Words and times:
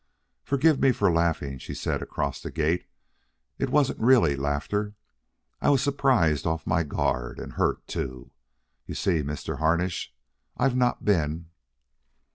"Forgive 0.43 0.79
me 0.79 0.91
for 0.93 1.11
laughing," 1.11 1.59
she 1.59 1.75
said 1.75 2.01
across 2.01 2.41
the 2.41 2.49
gate. 2.49 2.87
"It 3.59 3.69
wasn't 3.69 3.99
really 3.99 4.35
laughter. 4.35 4.95
I 5.61 5.69
was 5.69 5.83
surprised 5.83 6.47
off 6.47 6.65
my 6.65 6.81
guard, 6.81 7.39
and 7.39 7.53
hurt, 7.53 7.85
too. 7.87 8.31
You 8.87 8.95
see, 8.95 9.21
Mr. 9.21 9.59
Harnish, 9.59 10.11
I've 10.57 10.75
not 10.75 11.05
been..." 11.05 11.49